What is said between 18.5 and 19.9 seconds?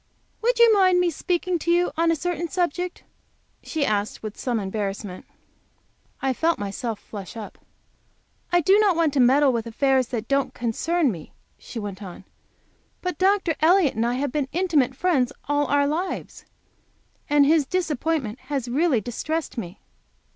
really distressed me."